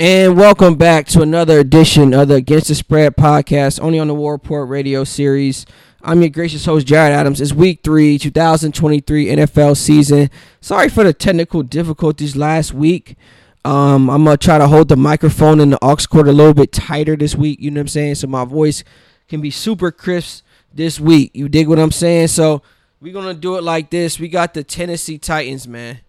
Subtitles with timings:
[0.00, 4.14] And welcome back to another edition of the Against the Spread podcast, only on the
[4.14, 5.66] War Report radio series.
[6.02, 7.40] I'm your gracious host, Jared Adams.
[7.40, 10.30] It's week three, 2023 NFL season.
[10.60, 13.16] Sorry for the technical difficulties last week.
[13.64, 16.54] Um, I'm going to try to hold the microphone in the aux cord a little
[16.54, 18.16] bit tighter this week, you know what I'm saying?
[18.16, 18.82] So my voice
[19.28, 21.30] can be super crisp this week.
[21.34, 22.28] You dig what I'm saying?
[22.28, 22.62] So
[23.00, 24.18] we're going to do it like this.
[24.18, 26.00] We got the Tennessee Titans, man.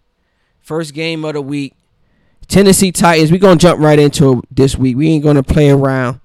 [0.58, 1.74] First game of the week.
[2.48, 4.96] Tennessee Titans, we're to jump right into it this week.
[4.96, 6.20] We ain't to play around.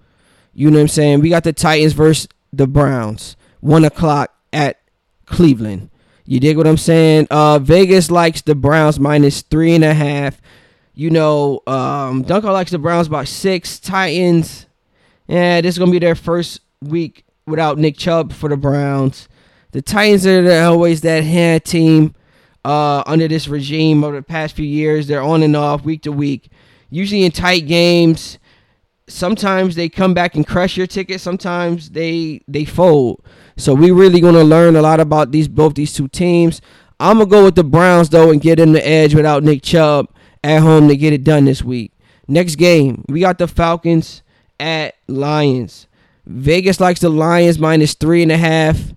[0.54, 1.22] You know what I'm saying?
[1.22, 3.36] We got the Titans versus the Browns.
[3.62, 4.80] 1 o'clock at
[5.26, 5.90] Cleveland.
[6.26, 7.28] You dig what I'm saying?
[7.30, 10.40] Uh, Vegas likes the Browns minus three and a half.
[10.94, 13.80] You know, um, Dunkel likes the Browns by six.
[13.80, 14.66] Titans,
[15.28, 19.28] yeah, this is gonna be their first week without Nick Chubb for the Browns.
[19.72, 22.14] The Titans are always that hand team
[22.64, 25.08] uh, under this regime over the past few years.
[25.08, 26.50] They're on and off week to week.
[26.90, 28.38] Usually in tight games,
[29.08, 31.22] sometimes they come back and crush your ticket.
[31.22, 33.24] Sometimes they they fold.
[33.58, 36.62] So we really gonna learn a lot about these both these two teams.
[37.00, 40.08] I'm gonna go with the Browns though and get in the edge without Nick Chubb
[40.44, 41.94] at home to get it done this week.
[42.28, 44.22] Next game, we got the Falcons
[44.60, 45.88] at Lions.
[46.26, 48.94] Vegas likes the Lions minus three and a half.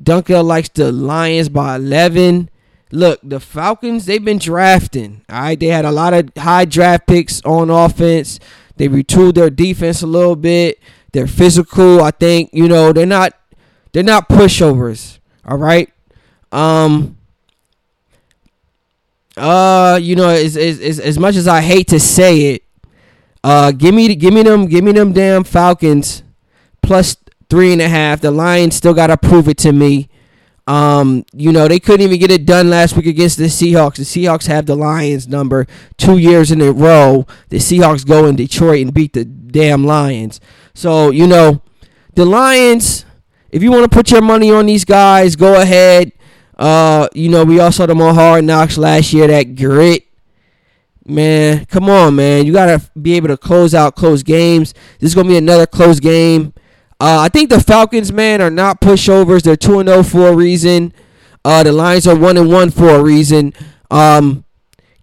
[0.00, 2.50] Dunkel likes the Lions by eleven.
[2.90, 5.22] Look, the Falcons, they've been drafting.
[5.30, 5.60] All right.
[5.60, 8.40] They had a lot of high draft picks on offense.
[8.76, 10.78] They retooled their defense a little bit.
[11.12, 12.02] They're physical.
[12.02, 13.32] I think, you know, they're not
[13.92, 15.18] they're not pushovers.
[15.44, 15.92] All right.
[16.52, 17.16] Um
[19.36, 22.64] uh, you know, as, as, as much as I hate to say it,
[23.44, 26.24] uh, give me give me them give me them damn Falcons
[26.82, 27.16] plus
[27.48, 28.20] three and a half.
[28.20, 30.08] The Lions still gotta prove it to me.
[30.68, 33.96] Um, you know, they couldn't even get it done last week against the Seahawks.
[33.96, 35.66] The Seahawks have the Lions number
[35.96, 37.26] two years in a row.
[37.48, 40.42] The Seahawks go in Detroit and beat the damn Lions.
[40.74, 41.62] So, you know,
[42.16, 43.06] the Lions,
[43.50, 46.12] if you want to put your money on these guys, go ahead.
[46.58, 50.04] Uh, you know, we all saw them on Hard Knocks last year, that grit.
[51.06, 52.44] Man, come on, man.
[52.44, 54.74] You got to be able to close out close games.
[54.98, 56.52] This is going to be another close game.
[57.00, 59.42] Uh, I think the Falcons, man, are not pushovers.
[59.42, 60.92] They're two and zero oh for a reason.
[61.44, 63.54] Uh, the Lions are one and one for a reason.
[63.90, 64.44] Um,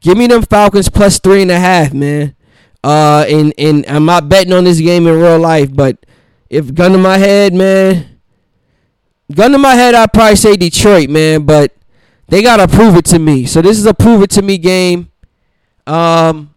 [0.02, 2.36] give me them Falcons plus three and a half, man.
[2.84, 6.06] Uh, and and I'm not betting on this game in real life, but
[6.50, 8.20] if gun to my head, man,
[9.34, 11.46] gun to my head, I'd probably say Detroit, man.
[11.46, 11.74] But
[12.28, 13.46] they gotta prove it to me.
[13.46, 15.10] So this is a prove it to me game.
[15.88, 16.54] Um,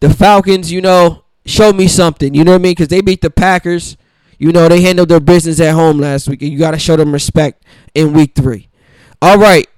[0.00, 2.34] the Falcons, you know, show me something.
[2.34, 2.72] You know what I mean?
[2.72, 3.96] Because they beat the Packers.
[4.38, 6.96] You know, they handled their business at home last week, and you got to show
[6.96, 7.64] them respect
[7.94, 8.68] in week three.
[9.22, 9.68] All right.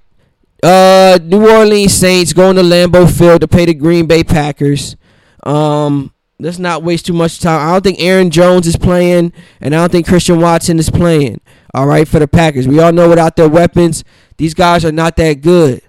[0.63, 4.95] Uh, New Orleans Saints going to Lambeau Field to play the Green Bay Packers.
[5.43, 7.67] Um, let's not waste too much time.
[7.67, 11.41] I don't think Aaron Jones is playing, and I don't think Christian Watson is playing.
[11.73, 12.67] All right, for the Packers.
[12.67, 14.03] We all know without their weapons,
[14.37, 15.81] these guys are not that good.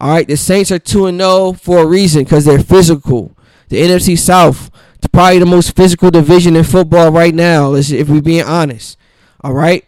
[0.00, 3.36] All right, the Saints are 2 and 0 for a reason because they're physical.
[3.68, 4.70] The NFC South
[5.02, 8.96] it's probably the most physical division in football right now, if we're being honest.
[9.40, 9.84] All right.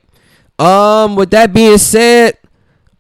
[0.59, 2.37] Um, with that being said,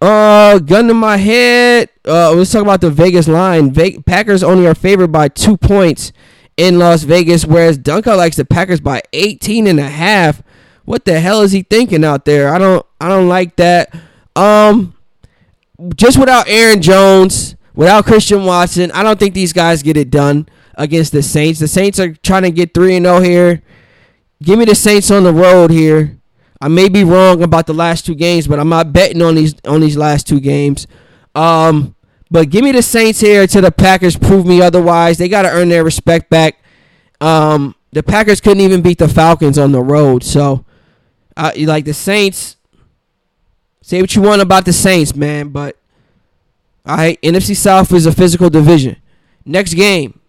[0.00, 1.88] uh, gun to my head.
[2.06, 3.72] Uh, let's talk about the Vegas line.
[3.72, 6.12] Ve- Packers only are favored by two points
[6.56, 10.40] in Las Vegas, whereas Dunkel likes the Packers by 18 and a half.
[10.84, 12.54] What the hell is he thinking out there?
[12.54, 13.92] I don't, I don't like that.
[14.36, 14.94] Um,
[15.96, 20.48] just without Aaron Jones, without Christian Watson, I don't think these guys get it done
[20.76, 21.60] against the Saints.
[21.60, 23.62] The Saints are trying to get 3 and 0 here.
[24.42, 26.18] Give me the Saints on the road here.
[26.60, 29.54] I may be wrong about the last two games, but I'm not betting on these
[29.66, 30.86] on these last two games.
[31.34, 31.94] Um,
[32.30, 35.18] but give me the Saints here to the Packers prove me otherwise.
[35.18, 36.58] They got to earn their respect back.
[37.20, 40.64] Um, the Packers couldn't even beat the Falcons on the road, so
[41.36, 42.56] uh, like the Saints.
[43.82, 45.76] Say what you want about the Saints, man, but
[46.86, 48.96] all right, NFC South is a physical division.
[49.44, 50.20] Next game,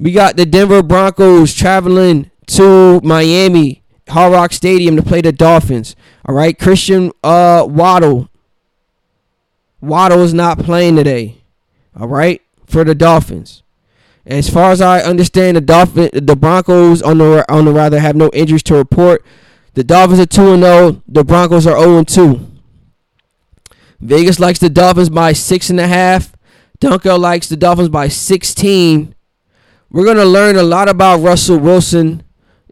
[0.00, 5.94] we got the Denver Broncos traveling to Miami, Hard Rock Stadium to play the Dolphins.
[6.24, 8.28] All right, Christian uh, Waddle.
[9.80, 11.42] Waddle is not playing today.
[11.98, 13.62] All right, for the Dolphins.
[14.26, 18.16] As far as I understand, the Dolphin, the Broncos on the on the rather have
[18.16, 19.24] no injuries to report.
[19.74, 20.76] The Dolphins are two and zero.
[20.76, 21.02] Oh.
[21.08, 22.46] The Broncos are zero oh and two.
[24.00, 26.34] Vegas likes the Dolphins by six and a half.
[26.80, 29.14] Dunkel likes the Dolphins by sixteen.
[29.90, 32.22] We're going to learn a lot about Russell Wilson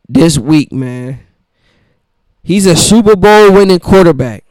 [0.09, 1.21] this week, man.
[2.43, 4.45] He's a Super Bowl winning quarterback.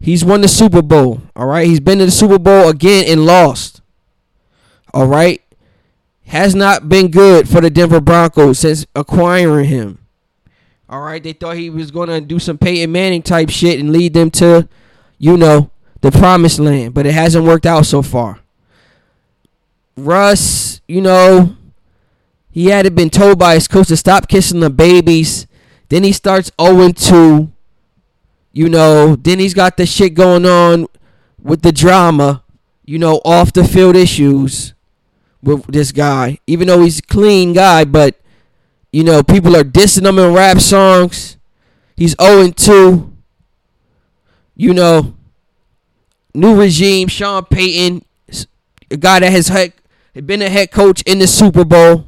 [0.00, 1.66] He's won the Super Bowl, all right?
[1.66, 3.80] He's been to the Super Bowl again and lost.
[4.92, 5.40] All right?
[6.26, 9.98] has not been good for the Denver Broncos since acquiring him.
[10.88, 13.92] All right, they thought he was going to do some Peyton Manning type shit and
[13.92, 14.68] lead them to,
[15.18, 15.70] you know,
[16.00, 18.40] the promised land, but it hasn't worked out so far.
[19.96, 21.56] Russ, you know,
[22.50, 25.46] he had been told by his coach to stop kissing the babies.
[25.88, 27.50] Then he starts 0 2.
[28.52, 30.86] You know, then he's got the shit going on
[31.42, 32.44] with the drama,
[32.84, 34.74] you know, off the field issues
[35.42, 36.38] with this guy.
[36.46, 38.20] Even though he's a clean guy, but,
[38.92, 41.36] you know, people are dissing him in rap songs.
[41.96, 43.12] He's 0 2.
[44.56, 45.14] You know,
[46.32, 48.04] new regime, Sean Payton,
[48.90, 49.48] a guy that has
[50.22, 52.06] been a head coach in the Super Bowl.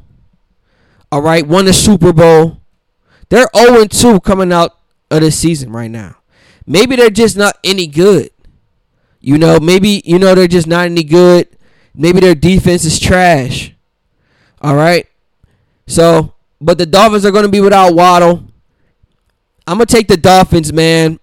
[1.11, 2.61] All right, won the Super Bowl.
[3.29, 4.79] They're 0 2 coming out
[5.11, 6.17] of the season right now.
[6.67, 8.31] Maybe they're just not any good.
[9.21, 11.49] You know, maybe, you know, they're just not any good.
[11.95, 13.75] Maybe their defense is trash.
[14.61, 15.07] All right.
[15.87, 18.45] So, but the Dolphins are going to be without Waddle.
[19.67, 21.19] I'm going to take the Dolphins, man,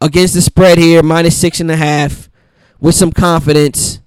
[0.00, 2.30] against the spread here, minus six and a half,
[2.80, 4.00] with some confidence.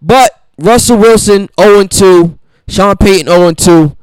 [0.00, 2.38] But Russell Wilson, 0 2.
[2.68, 3.96] Sean Payton, 0 2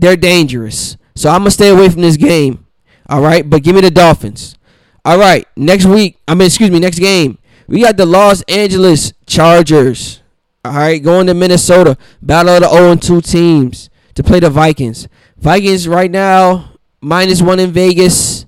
[0.00, 0.96] they're dangerous.
[1.14, 2.66] So I'm gonna stay away from this game.
[3.08, 4.56] All right, but give me the Dolphins.
[5.04, 6.18] All right, next week.
[6.26, 7.38] I mean, excuse me, next game.
[7.68, 10.22] We got the Los Angeles Chargers.
[10.64, 11.96] All right, going to Minnesota.
[12.22, 15.06] Battle of the 0 2 teams to play the Vikings.
[15.36, 18.46] Vikings right now minus one in Vegas.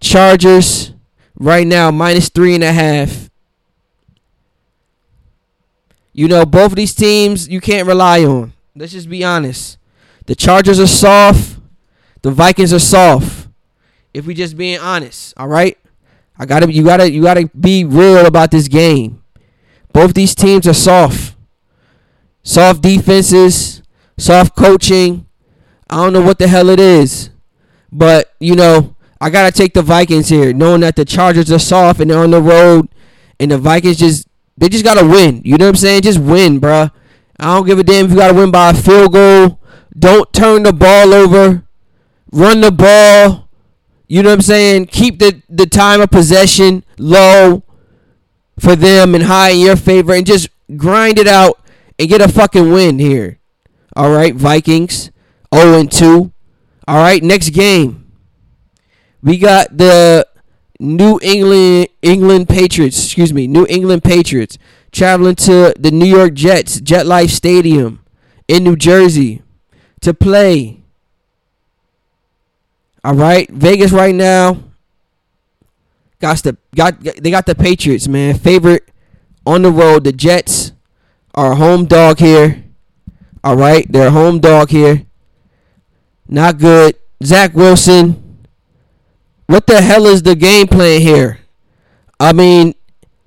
[0.00, 0.92] Chargers
[1.38, 3.30] right now minus three and a half.
[6.14, 8.52] You know, both of these teams you can't rely on.
[8.74, 9.78] Let's just be honest.
[10.26, 11.58] The Chargers are soft.
[12.22, 13.48] The Vikings are soft.
[14.14, 15.76] If we just being honest, all right?
[16.38, 19.22] I gotta you gotta you gotta be real about this game.
[19.92, 21.36] Both these teams are soft.
[22.42, 23.82] Soft defenses,
[24.16, 25.26] soft coaching.
[25.90, 27.30] I don't know what the hell it is.
[27.90, 32.00] But, you know, I gotta take the Vikings here, knowing that the Chargers are soft
[32.00, 32.88] and they're on the road
[33.38, 35.42] and the Vikings just they just gotta win.
[35.44, 36.02] You know what I'm saying?
[36.02, 36.90] Just win, bruh.
[37.38, 39.58] I don't give a damn if you gotta win by a field goal
[39.96, 41.64] don't turn the ball over.
[42.32, 43.48] Run the ball.
[44.06, 44.86] You know what I'm saying?
[44.86, 47.64] Keep the, the time of possession low
[48.58, 51.60] for them and high in your favor and just grind it out
[51.98, 53.38] and get a fucking win here.
[53.96, 55.10] All right, Vikings
[55.54, 56.32] 0 and 2.
[56.86, 58.12] All right, next game.
[59.22, 60.26] We got the
[60.80, 64.58] New England England Patriots, excuse me, New England Patriots
[64.92, 68.04] traveling to the New York Jets, MetLife Stadium
[68.48, 69.42] in New Jersey
[70.00, 70.80] to play.
[73.02, 74.58] All right, Vegas right now
[76.20, 78.38] got the got they got the Patriots, man.
[78.38, 78.90] Favorite
[79.46, 80.04] on the road.
[80.04, 80.72] The Jets
[81.34, 82.64] are home dog here.
[83.42, 85.04] All right, they're home dog here.
[86.26, 86.96] Not good.
[87.22, 88.23] Zach Wilson.
[89.46, 91.40] What the hell is the game plan here?
[92.18, 92.74] I mean,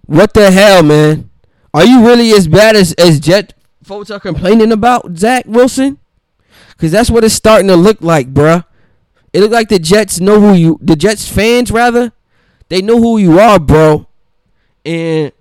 [0.06, 1.30] what the hell, man?
[1.74, 3.54] Are you really as bad as as Jet
[3.84, 6.00] folks are complaining about Zach Wilson?
[6.78, 8.64] Cause that's what it's starting to look like, bruh.
[9.34, 12.12] It look like the Jets know who you, the Jets fans rather,
[12.70, 14.08] they know who you are, bro.
[14.86, 15.32] And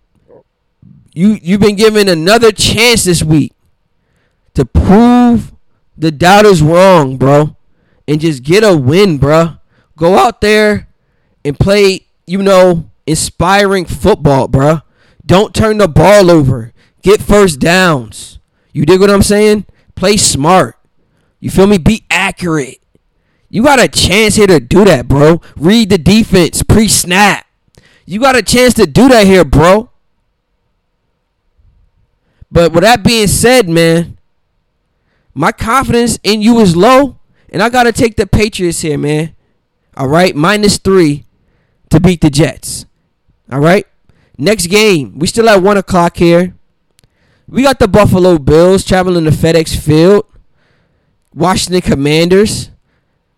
[1.15, 3.53] you you've been given another chance this week
[4.55, 5.53] to prove
[5.97, 7.57] the doubters wrong, bro,
[8.09, 9.56] and just get a win, bruh.
[9.97, 10.89] Go out there
[11.45, 14.83] and play, you know, inspiring football, bruh.
[15.25, 16.73] Don't turn the ball over.
[17.03, 18.39] Get first downs.
[18.73, 19.67] You dig what I'm saying?
[19.95, 20.77] Play smart.
[21.41, 21.79] You feel me?
[21.79, 22.81] Be accurate.
[23.49, 25.41] You got a chance here to do that, bro.
[25.57, 27.47] Read the defense pre snap.
[28.05, 29.91] You got a chance to do that here, bro.
[32.51, 34.19] But with that being said, man,
[35.35, 37.19] my confidence in you is low,
[37.51, 39.36] and I got to take the Patriots here, man.
[39.97, 41.25] All right, minus three
[41.91, 42.85] to beat the Jets.
[43.51, 43.87] All right,
[44.37, 45.19] next game.
[45.19, 46.55] We still at one o'clock here.
[47.49, 50.25] We got the Buffalo Bills traveling to FedEx Field.
[51.33, 52.71] Washington Commanders.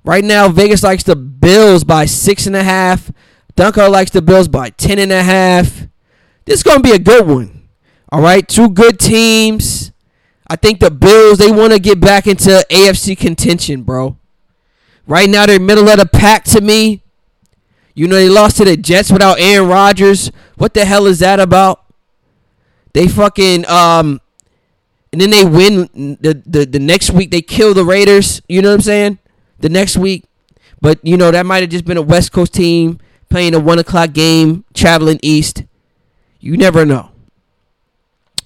[0.04, 3.12] Right now, Vegas likes the Bills by six and a half.
[3.56, 5.86] Dunkel likes the Bills by ten and a half.
[6.44, 7.68] This is gonna be a good one.
[8.10, 9.92] All right, two good teams.
[10.48, 14.16] I think the Bills they want to get back into AFC contention, bro.
[15.08, 17.02] Right now, they're middle of the pack to me.
[17.94, 20.30] You know they lost to the Jets without Aaron Rodgers.
[20.56, 21.84] What the hell is that about?
[22.92, 24.20] They fucking um
[25.10, 25.88] and then they win
[26.20, 28.40] the, the the next week they kill the Raiders.
[28.48, 29.18] You know what I'm saying?
[29.58, 30.26] The next week,
[30.80, 33.00] but you know that might have just been a West Coast team
[33.30, 35.64] playing a one o'clock game, traveling east.
[36.38, 37.10] You never know.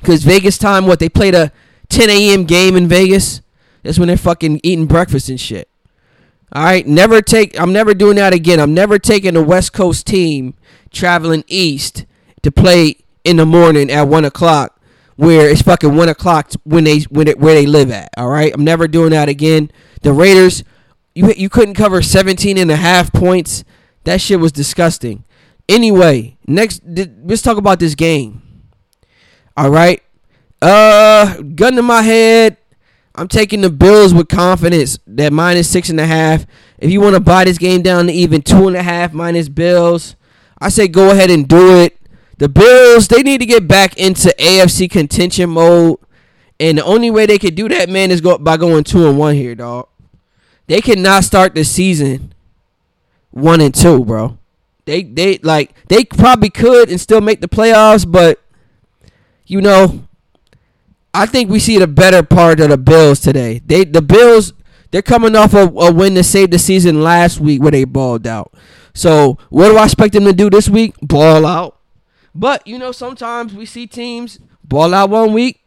[0.02, 1.52] Cause Vegas time, what they played a
[1.90, 2.44] 10 a.m.
[2.44, 3.42] game in Vegas.
[3.82, 5.68] That's when they're fucking eating breakfast and shit.
[6.54, 7.58] All right, never take.
[7.58, 8.60] I'm never doing that again.
[8.60, 10.52] I'm never taking a West Coast team
[10.90, 12.04] traveling east
[12.42, 14.78] to play in the morning at one o'clock,
[15.16, 18.10] where it's fucking one o'clock when they when it, where they live at.
[18.18, 19.70] All right, I'm never doing that again.
[20.02, 20.62] The Raiders,
[21.14, 23.64] you you couldn't cover 17 and a half points.
[24.04, 25.24] That shit was disgusting.
[25.70, 28.42] Anyway, next let's talk about this game.
[29.56, 30.02] All right,
[30.60, 32.58] uh, gun to my head.
[33.14, 34.98] I'm taking the Bills with confidence.
[35.06, 36.46] That minus six and a half.
[36.78, 39.48] If you want to buy this game down to even two and a half minus
[39.48, 40.16] Bills,
[40.58, 41.98] I say go ahead and do it.
[42.38, 45.98] The Bills, they need to get back into AFC contention mode.
[46.58, 49.18] And the only way they could do that, man, is go by going two and
[49.18, 49.88] one here, dog.
[50.66, 52.32] They cannot start the season
[53.30, 54.38] one and two, bro.
[54.84, 58.40] They they like they probably could and still make the playoffs, but
[59.46, 60.04] you know,
[61.14, 63.60] I think we see the better part of the Bills today.
[63.64, 64.52] They the Bills
[64.90, 68.26] they're coming off a, a win to save the season last week where they balled
[68.26, 68.52] out.
[68.94, 70.94] So what do I expect them to do this week?
[71.00, 71.78] Ball out.
[72.34, 75.60] But you know, sometimes we see teams ball out one week,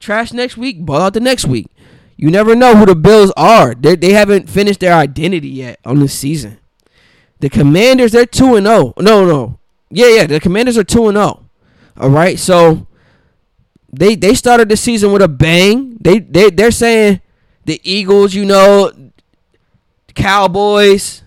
[0.00, 1.68] trash next week, ball out the next week.
[2.16, 3.74] You never know who the Bills are.
[3.74, 6.58] They they haven't finished their identity yet on the season.
[7.40, 8.94] The Commanders they're two and zero.
[8.96, 9.00] Oh.
[9.00, 9.58] No, no,
[9.90, 10.26] yeah, yeah.
[10.26, 11.44] The Commanders are two and zero.
[11.96, 12.87] All right, so
[13.92, 15.96] they they started the season with a bang.
[16.00, 17.20] They they they're saying
[17.64, 18.92] the Eagles, you know,
[20.14, 21.22] Cowboys.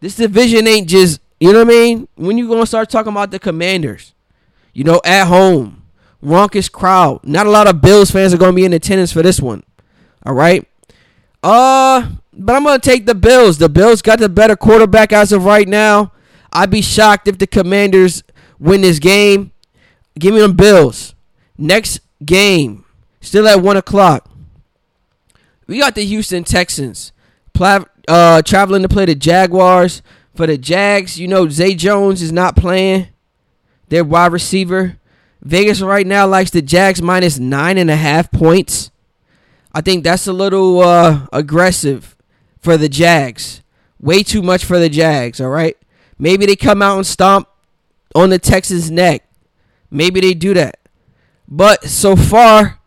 [0.00, 2.08] This division ain't just you know what I mean.
[2.16, 4.14] When you gonna start talking about the Commanders,
[4.72, 5.82] you know, at home,
[6.22, 7.20] raucous crowd.
[7.24, 9.62] Not a lot of Bills fans are gonna be in attendance for this one.
[10.24, 10.66] All right.
[11.42, 13.58] Uh, but I'm gonna take the Bills.
[13.58, 16.12] The Bills got the better quarterback as of right now.
[16.52, 18.22] I'd be shocked if the Commanders
[18.58, 19.52] win this game.
[20.18, 21.14] Give me them Bills.
[21.58, 22.84] Next game,
[23.20, 24.30] still at one o'clock.
[25.66, 27.12] We got the Houston Texans
[28.08, 30.02] uh, traveling to play the Jaguars.
[30.34, 33.08] For the Jags, you know Zay Jones is not playing.
[33.88, 34.98] Their wide receiver.
[35.42, 38.90] Vegas right now likes the Jags minus nine and a half points.
[39.72, 42.16] I think that's a little uh, aggressive
[42.58, 43.62] for the Jags.
[43.98, 45.40] Way too much for the Jags.
[45.40, 45.76] All right.
[46.18, 47.48] Maybe they come out and stomp
[48.14, 49.26] on the Texans' neck.
[49.90, 50.78] Maybe they do that.
[51.48, 52.80] But so far,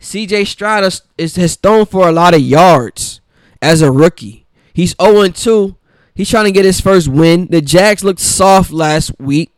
[0.00, 0.84] CJ Stroud
[1.18, 3.20] is, has thrown for a lot of yards
[3.60, 4.46] as a rookie.
[4.72, 5.76] He's 0 2.
[6.14, 7.48] He's trying to get his first win.
[7.50, 9.50] The Jags looked soft last week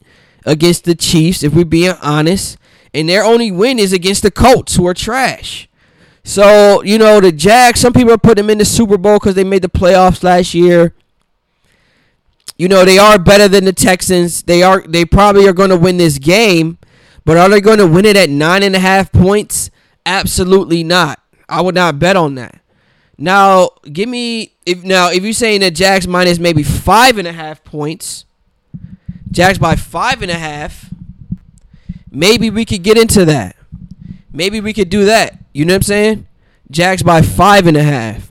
[0.46, 2.56] against the Chiefs, if we're being honest.
[2.94, 5.68] And their only win is against the Colts, who are trash.
[6.24, 9.34] So, you know, the Jags, some people are putting them in the Super Bowl because
[9.34, 10.94] they made the playoffs last year.
[12.56, 14.42] You know, they are better than the Texans.
[14.42, 16.78] They are they probably are going to win this game.
[17.26, 19.68] But are they going to win it at nine and a half points?
[20.06, 21.20] Absolutely not.
[21.48, 22.60] I would not bet on that.
[23.18, 27.32] Now, give me if now if you're saying that Jags minus maybe five and a
[27.32, 28.26] half points,
[29.28, 30.88] Jags by five and a half,
[32.12, 33.56] maybe we could get into that.
[34.32, 35.36] Maybe we could do that.
[35.52, 36.28] You know what I'm saying?
[36.70, 38.30] Jags by five and a half.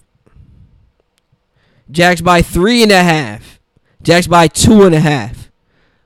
[1.92, 3.60] Jags by three and a half.
[4.02, 5.52] Jags by two and a half.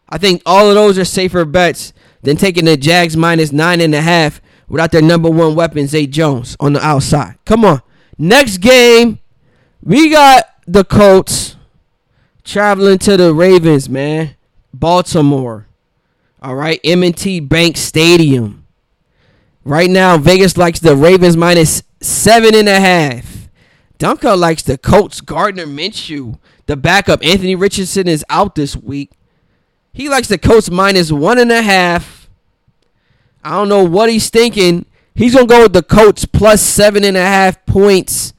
[0.07, 3.95] I think all of those are safer bets than taking the Jags minus nine and
[3.95, 7.37] a half without their number one weapon, Zay Jones, on the outside.
[7.45, 7.81] Come on.
[8.17, 9.19] Next game,
[9.81, 11.55] we got the Colts
[12.43, 14.35] traveling to the Ravens, man.
[14.73, 15.67] Baltimore.
[16.41, 18.65] All right, M&T Bank Stadium.
[19.63, 23.49] Right now, Vegas likes the Ravens minus seven and a half.
[23.99, 25.19] Dunkel likes the Colts.
[25.19, 27.23] Gardner Minshew, the backup.
[27.23, 29.11] Anthony Richardson is out this week.
[29.99, 32.29] He likes the Colts minus one and a half.
[33.43, 34.85] I don't know what he's thinking.
[35.13, 38.31] He's gonna go with the Colts plus seven and a half points.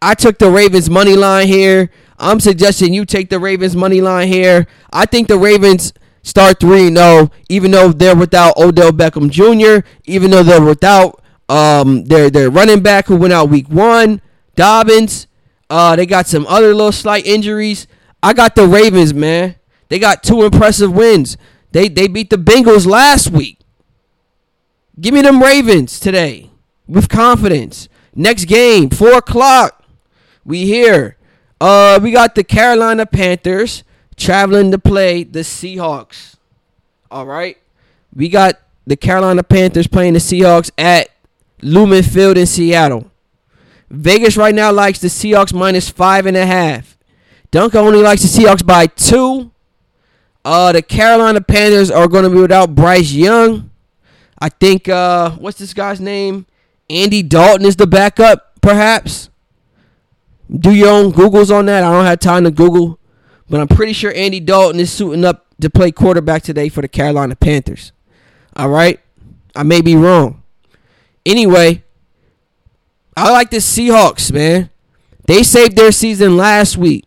[0.00, 1.90] I took the Ravens money line here.
[2.18, 4.66] I'm suggesting you take the Ravens money line here.
[4.90, 5.92] I think the Ravens
[6.22, 12.06] start 3 0, even though they're without Odell Beckham Jr., even though they're without um,
[12.06, 14.22] their, their running back who went out week one,
[14.56, 15.26] Dobbins.
[15.68, 17.86] Uh, they got some other little slight injuries.
[18.22, 19.56] I got the Ravens, man.
[19.88, 21.36] They got two impressive wins.
[21.72, 23.58] They they beat the Bengals last week.
[25.00, 26.50] Give me them Ravens today
[26.86, 27.88] with confidence.
[28.14, 29.84] Next game, four o'clock.
[30.44, 31.16] We here.
[31.60, 33.84] Uh, we got the Carolina Panthers
[34.16, 36.36] traveling to play the Seahawks.
[37.10, 37.56] All right,
[38.14, 41.08] we got the Carolina Panthers playing the Seahawks at
[41.62, 43.10] Lumen Field in Seattle.
[43.88, 46.98] Vegas right now likes the Seahawks minus five and a half.
[47.52, 49.51] Dunkel only likes the Seahawks by two.
[50.44, 53.70] Uh, the Carolina Panthers are going to be without Bryce Young.
[54.38, 56.46] I think uh, what's this guy's name?
[56.90, 58.60] Andy Dalton is the backup.
[58.60, 59.30] perhaps.
[60.50, 61.84] Do your own Googles on that.
[61.84, 62.98] I don't have time to Google,
[63.48, 66.88] but I'm pretty sure Andy Dalton is suiting up to play quarterback today for the
[66.88, 67.92] Carolina Panthers.
[68.56, 69.00] All right?
[69.54, 70.42] I may be wrong.
[71.24, 71.84] Anyway,
[73.16, 74.70] I like the Seahawks, man.
[75.26, 77.04] They saved their season last week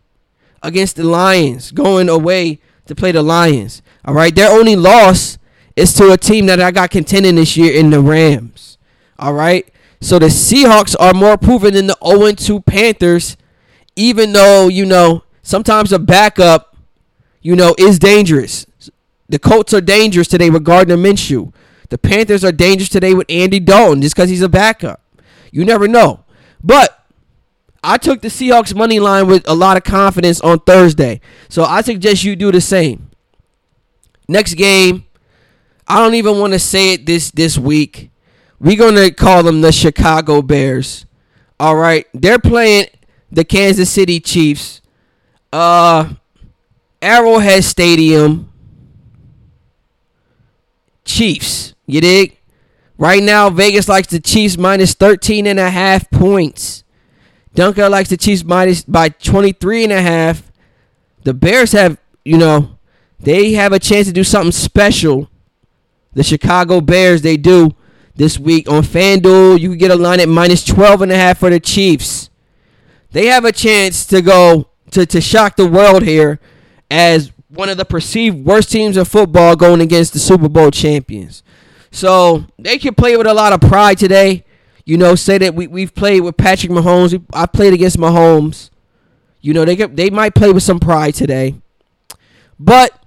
[0.64, 3.82] against the Lions, going away to play the Lions.
[4.04, 5.38] All right, their only loss
[5.76, 8.78] is to a team that I got contending this year in the Rams.
[9.18, 9.68] All right,
[10.02, 13.38] so the Seahawks are more proven than the 0 2 Panthers,
[13.96, 16.76] even though, you know, sometimes a backup,
[17.42, 18.66] you know, is dangerous.
[19.28, 21.54] The Colts are dangerous today with Gardner Minshew.
[21.90, 25.02] The Panthers are dangerous today with Andy Dalton just because he's a backup.
[25.52, 26.26] You never know.
[26.64, 27.05] But
[27.86, 31.22] I took the Seahawks money line with a lot of confidence on Thursday.
[31.50, 33.12] So I suggest you do the same.
[34.28, 35.06] Next game,
[35.88, 38.10] I don't even want to say it this this week.
[38.60, 41.06] We're going to call them the Chicago Bears.
[41.60, 42.08] All right.
[42.14, 42.88] They're playing
[43.32, 44.82] the Kansas City Chiefs.
[45.54, 46.14] Uh
[47.02, 48.52] Arrowhead Stadium.
[51.04, 51.76] Chiefs.
[51.86, 52.40] You dig?
[52.98, 56.85] Right now, Vegas likes the Chiefs minus 13 and a half points.
[57.56, 60.52] Dunkel likes the Chiefs minus by 23 and a half.
[61.24, 62.78] The Bears have, you know,
[63.20, 65.30] they have a chance to do something special.
[66.14, 67.76] The Chicago Bears, they do
[68.16, 69.60] this week on FanDuel.
[69.60, 72.30] You can get a line at minus 12 and a half for the Chiefs.
[73.12, 76.40] They have a chance to go to, to shock the world here
[76.92, 81.42] as one of the perceived worst teams in football going against the Super Bowl champions.
[81.92, 84.45] So they can play with a lot of pride today.
[84.86, 87.24] You know, say that we, we've played with Patrick Mahomes.
[87.34, 88.70] I played against Mahomes.
[89.42, 91.56] You know, they get, they might play with some pride today.
[92.60, 92.98] But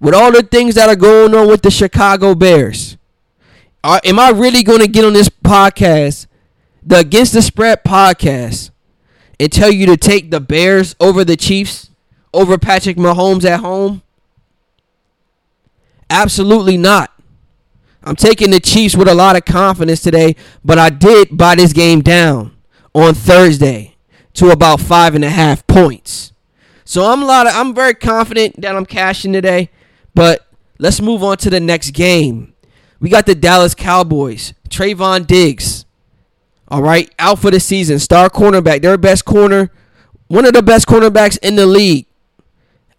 [0.00, 2.96] with all the things that are going on with the Chicago Bears,
[3.82, 6.26] are, am I really going to get on this podcast,
[6.82, 8.70] the Against the Spread podcast,
[9.38, 11.90] and tell you to take the Bears over the Chiefs?
[12.36, 14.02] over Patrick Mahomes at home?
[16.10, 17.10] Absolutely not.
[18.06, 21.72] I'm taking the Chiefs with a lot of confidence today, but I did buy this
[21.72, 22.56] game down
[22.94, 23.96] on Thursday
[24.34, 26.32] to about five and a half points.
[26.84, 29.70] So I'm a lot of, I'm very confident that I'm cashing today.
[30.14, 30.46] But
[30.78, 32.54] let's move on to the next game.
[33.00, 34.54] We got the Dallas Cowboys.
[34.68, 35.84] Trevon Diggs.
[36.68, 37.98] All right, out for the season.
[37.98, 38.82] Star cornerback.
[38.82, 39.72] Their best corner.
[40.28, 42.06] One of the best cornerbacks in the league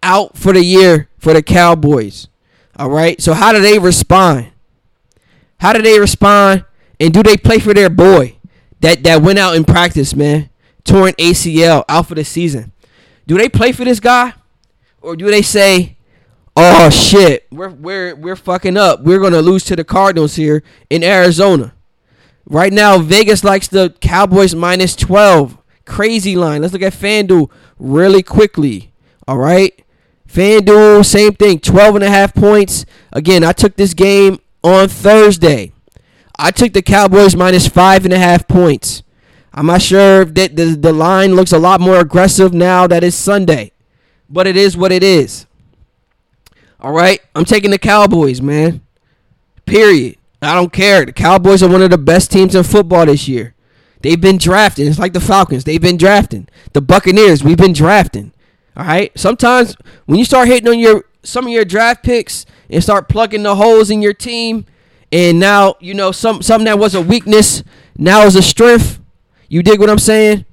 [0.03, 2.27] out for the year for the Cowboys.
[2.75, 3.21] All right.
[3.21, 4.51] So how do they respond?
[5.59, 6.65] How do they respond?
[6.99, 8.37] And do they play for their boy
[8.79, 10.49] that that went out in practice, man?
[10.83, 12.71] Torn ACL out for the season.
[13.25, 14.33] Do they play for this guy,
[15.01, 15.97] or do they say,
[16.55, 19.01] "Oh shit, we're we're we're fucking up.
[19.03, 21.73] We're gonna lose to the Cardinals here in Arizona."
[22.45, 25.57] Right now, Vegas likes the Cowboys minus twelve.
[25.85, 26.61] Crazy line.
[26.61, 28.93] Let's look at FanDuel really quickly.
[29.27, 29.73] All right.
[30.27, 32.85] FanDuel, same thing, 12 and a half points.
[33.13, 34.39] Again, I took this game
[34.73, 35.71] on Thursday.
[36.39, 39.03] I took the Cowboys minus five and a half points.
[39.53, 43.15] I'm not sure that the, the line looks a lot more aggressive now that it's
[43.15, 43.71] Sunday,
[44.29, 45.47] but it is what it is.
[46.79, 48.81] All right, I'm taking the Cowboys, man.
[49.65, 50.17] Period.
[50.41, 51.05] I don't care.
[51.05, 53.55] The Cowboys are one of the best teams in football this year.
[54.01, 54.87] They've been drafting.
[54.87, 55.63] It's like the Falcons.
[55.63, 56.47] They've been drafting.
[56.73, 58.31] The Buccaneers, we've been drafting.
[58.75, 59.11] All right.
[59.17, 59.75] Sometimes
[60.05, 63.55] when you start hitting on your some of your draft picks and start plugging the
[63.55, 64.65] holes in your team,
[65.11, 67.63] and now you know some something that was a weakness
[67.97, 68.99] now is a strength.
[69.49, 70.45] You dig what I'm saying?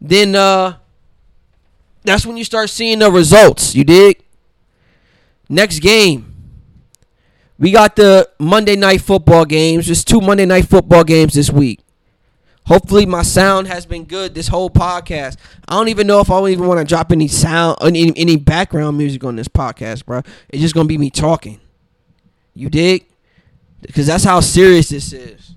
[0.00, 0.76] Then uh,
[2.02, 3.74] that's when you start seeing the results.
[3.74, 4.24] You dig?
[5.48, 6.26] Next game.
[7.58, 9.86] We got the Monday night football games.
[9.86, 11.79] There's two Monday night football games this week.
[12.66, 15.36] Hopefully my sound has been good this whole podcast.
[15.68, 18.36] I don't even know if I even want to drop any sound uh, any any
[18.36, 20.22] background music on this podcast, bro.
[20.48, 21.60] It's just gonna be me talking.
[22.54, 23.06] You dig?
[23.80, 25.54] Because that's how serious this is.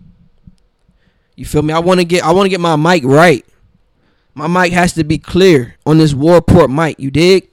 [1.36, 1.74] You feel me?
[1.74, 3.46] I want to get I want to get my mic right.
[4.34, 7.00] My mic has to be clear on this Warport mic.
[7.00, 7.50] You dig?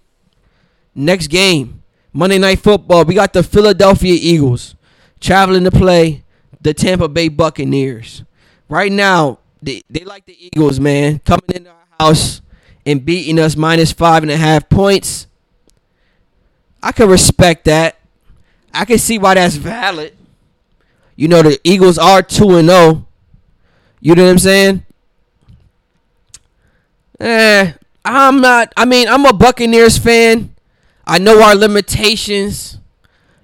[0.94, 1.82] Next game,
[2.12, 3.04] Monday Night Football.
[3.04, 4.74] We got the Philadelphia Eagles
[5.20, 6.24] traveling to play
[6.60, 8.24] the Tampa Bay Buccaneers.
[8.70, 12.40] Right now, they, they like the Eagles, man, coming into our house
[12.86, 15.26] and beating us minus five and a half points.
[16.80, 17.98] I can respect that.
[18.72, 20.16] I can see why that's valid.
[21.16, 23.06] You know, the Eagles are 2 and 0.
[24.00, 24.86] You know what I'm saying?
[27.18, 27.72] Eh,
[28.04, 28.72] I'm not.
[28.76, 30.54] I mean, I'm a Buccaneers fan.
[31.04, 32.78] I know our limitations.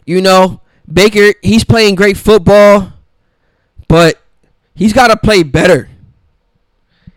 [0.07, 0.61] You know,
[0.91, 2.93] Baker, he's playing great football,
[3.89, 4.23] but
[4.77, 5.89] he's got to play better.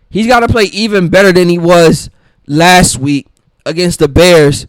[0.10, 2.10] He's got to play even better than he was
[2.48, 3.28] last week
[3.66, 4.66] against the Bears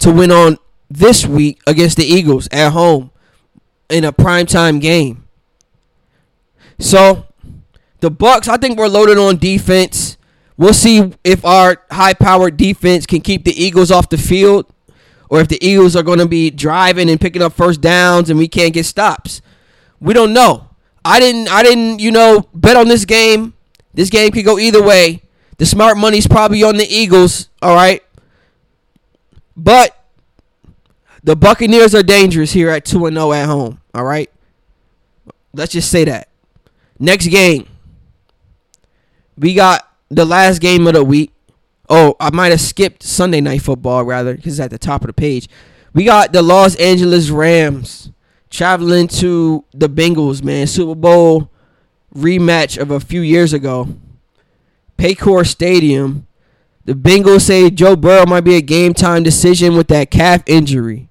[0.00, 0.58] to win on
[0.90, 3.12] this week against the Eagles at home
[3.88, 5.28] in a primetime game.
[6.80, 7.26] So
[8.00, 10.16] the Bucks, I think we're loaded on defense.
[10.56, 14.66] We'll see if our high-powered defense can keep the Eagles off the field
[15.28, 18.38] or if the Eagles are going to be driving and picking up first downs and
[18.38, 19.40] we can't get stops.
[20.00, 20.69] We don't know.
[21.04, 23.54] I didn't I didn't, you know, bet on this game.
[23.94, 25.22] This game could go either way.
[25.58, 28.02] The smart money's probably on the Eagles, all right?
[29.56, 29.96] But
[31.22, 34.30] the Buccaneers are dangerous here at 2 and 0 at home, all right?
[35.52, 36.28] Let's just say that.
[36.98, 37.66] Next game.
[39.36, 41.32] We got the last game of the week.
[41.88, 45.08] Oh, I might have skipped Sunday night football rather because it's at the top of
[45.08, 45.48] the page.
[45.92, 48.10] We got the Los Angeles Rams
[48.50, 50.66] traveling to the Bengals, man.
[50.66, 51.50] Super Bowl
[52.14, 53.88] rematch of a few years ago.
[54.98, 56.26] Paycor Stadium.
[56.84, 61.08] The Bengals say Joe Burrow might be a game time decision with that calf injury.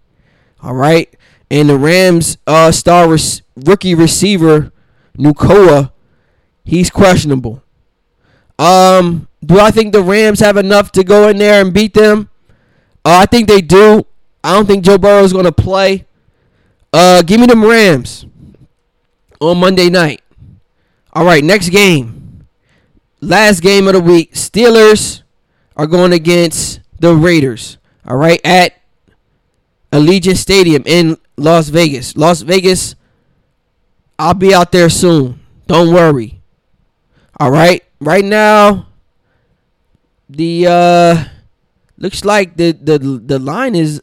[0.61, 1.13] All right.
[1.49, 4.71] And the Rams uh, star res- rookie receiver,
[5.17, 5.91] Nacua,
[6.65, 7.63] he's questionable.
[8.59, 12.29] Um, do I think the Rams have enough to go in there and beat them?
[13.05, 14.05] Uh, I think they do.
[14.43, 16.05] I don't think Joe Burrow is going to play.
[16.91, 18.25] Uh, give me them Rams
[19.39, 20.21] on Monday night.
[21.13, 22.45] All right, next game.
[23.21, 24.33] Last game of the week.
[24.33, 25.23] Steelers
[25.75, 27.77] are going against the Raiders.
[28.07, 28.73] All right, at
[29.91, 32.15] Allegiant Stadium in Las Vegas.
[32.15, 32.95] Las Vegas,
[34.17, 35.39] I'll be out there soon.
[35.67, 36.41] Don't worry.
[37.39, 37.83] All right.
[38.01, 38.87] Right now,
[40.29, 41.25] the uh
[41.97, 44.01] looks like the the the line is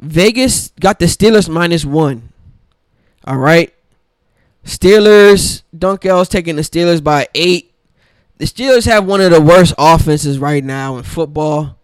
[0.00, 2.32] Vegas got the Steelers minus one.
[3.24, 3.74] All right.
[4.64, 7.72] Steelers, Dunkel's taking the Steelers by eight.
[8.36, 11.76] The Steelers have one of the worst offenses right now in football.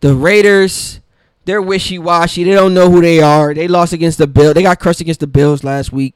[0.00, 1.00] The Raiders,
[1.44, 2.42] they're wishy washy.
[2.42, 3.54] They don't know who they are.
[3.54, 4.54] They lost against the Bills.
[4.54, 6.14] They got crushed against the Bills last week.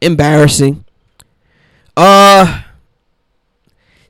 [0.00, 0.84] Embarrassing.
[1.96, 2.62] Uh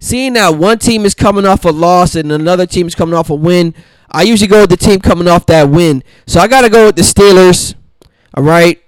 [0.00, 3.31] seeing that one team is coming off a loss and another team is coming off
[3.31, 3.74] a win,
[4.11, 6.03] I usually go with the team coming off that win.
[6.27, 7.75] So I gotta go with the Steelers.
[8.35, 8.83] All right.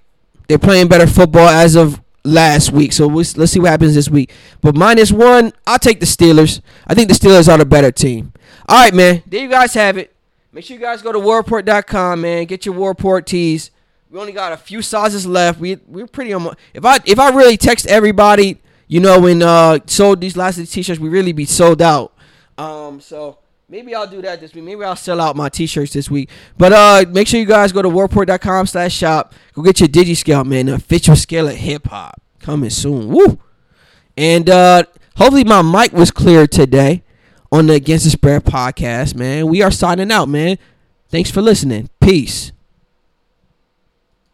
[0.49, 2.93] They're playing better football as of last week.
[2.93, 4.33] So let's, let's see what happens this week.
[4.61, 6.61] But minus one, I'll take the Steelers.
[6.87, 8.33] I think the Steelers are the better team.
[8.69, 9.23] All right, man.
[9.27, 10.15] There you guys have it.
[10.53, 12.45] Make sure you guys go to warport.com, man.
[12.47, 13.71] Get your Warport tees.
[14.11, 15.61] We only got a few sizes left.
[15.61, 16.57] We we're pretty on.
[16.75, 20.67] If I if I really text everybody, you know, when uh sold these last of
[20.67, 22.13] the t-shirts, we really be sold out.
[22.59, 23.39] Um, so
[23.71, 24.65] maybe I'll do that this week.
[24.65, 26.29] Maybe I'll sell out my t-shirts this week.
[26.59, 29.33] But uh, make sure you guys go to warport.com slash shop.
[29.55, 30.67] Go get your DigiScale, man.
[30.67, 33.09] The official scale of hip hop coming soon.
[33.09, 33.39] Woo!
[34.17, 34.85] And uh,
[35.17, 37.05] hopefully my mic was clear today
[37.53, 39.47] on the Against the Spread podcast, man.
[39.47, 40.59] We are signing out, man.
[41.09, 41.89] Thanks for listening.
[42.01, 42.53] Peace.